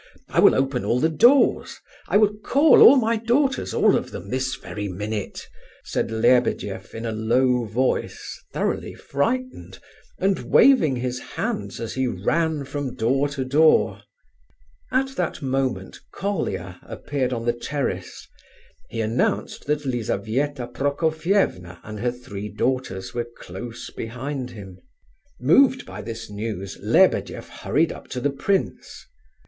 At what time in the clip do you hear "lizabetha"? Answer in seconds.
19.85-20.65